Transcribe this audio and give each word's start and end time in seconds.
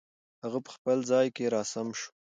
هغه 0.43 0.59
په 0.65 0.71
خپل 0.75 0.97
ځای 1.11 1.27
کې 1.35 1.45
را 1.53 1.61
سم 1.71 1.87
شو. 1.99 2.09